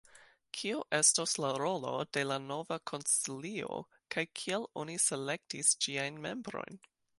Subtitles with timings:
[0.59, 3.79] Kiu estos la rolo de la nova konsilio,
[4.15, 6.85] kaj kiel oni selektis ĝiajn membrojn?